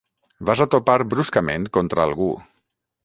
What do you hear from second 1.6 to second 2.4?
contra algú.